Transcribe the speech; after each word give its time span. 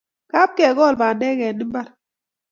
Kapkekol 0.31 0.93
pandek 0.99 1.37
eng' 1.47 1.63
imbar 1.63 1.87